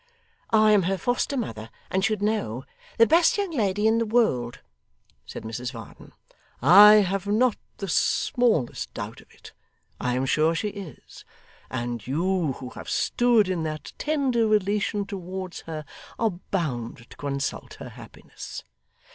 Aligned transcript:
'I 0.49 0.71
am 0.71 0.81
her 0.89 0.97
foster 0.97 1.37
mother, 1.37 1.69
and 1.91 2.03
should 2.03 2.23
know 2.23 2.63
the 2.97 3.05
best 3.05 3.37
young 3.37 3.51
lady 3.51 3.85
in 3.85 3.99
the 3.99 4.05
world,' 4.07 4.59
said 5.27 5.43
Mrs 5.43 5.71
Varden. 5.71 6.11
'I 6.59 6.93
have 7.05 7.27
not 7.27 7.55
the 7.77 7.87
smallest 7.87 8.91
doubt 8.95 9.21
of 9.21 9.29
it. 9.31 9.53
I 9.99 10.15
am 10.15 10.25
sure 10.25 10.55
she 10.55 10.69
is. 10.69 11.23
And 11.69 12.07
you, 12.07 12.53
who 12.53 12.69
have 12.71 12.89
stood 12.89 13.47
in 13.47 13.61
that 13.65 13.93
tender 13.99 14.47
relation 14.47 15.05
towards 15.05 15.59
her, 15.69 15.85
are 16.17 16.31
bound 16.31 17.07
to 17.11 17.17
consult 17.17 17.75
her 17.75 17.89
happiness. 17.89 18.63